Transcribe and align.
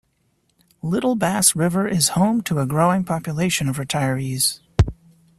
Little 0.81 1.13
Bass 1.13 1.55
River 1.55 1.87
is 1.87 2.09
home 2.17 2.41
to 2.45 2.57
a 2.59 2.65
growing 2.65 3.03
population 3.03 3.69
of 3.69 3.77
retirees. 3.77 4.59